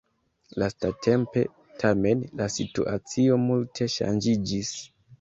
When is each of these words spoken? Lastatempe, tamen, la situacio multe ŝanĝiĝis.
Lastatempe, 0.63 1.43
tamen, 1.85 2.25
la 2.41 2.49
situacio 2.57 3.41
multe 3.47 3.93
ŝanĝiĝis. 4.01 4.79